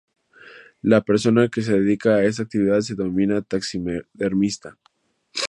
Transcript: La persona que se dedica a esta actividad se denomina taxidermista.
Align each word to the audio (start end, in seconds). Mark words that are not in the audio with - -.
La 0.93 1.01
persona 1.03 1.47
que 1.47 1.61
se 1.61 1.73
dedica 1.79 2.15
a 2.15 2.23
esta 2.23 2.41
actividad 2.41 2.79
se 2.79 2.95
denomina 2.95 3.43
taxidermista. 3.43 4.75